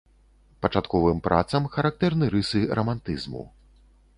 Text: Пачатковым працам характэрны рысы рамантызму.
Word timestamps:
Пачатковым 0.65 1.19
працам 1.27 1.69
характэрны 1.75 2.31
рысы 2.37 2.59
рамантызму. 2.81 3.43